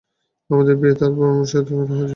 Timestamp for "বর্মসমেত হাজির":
1.17-2.09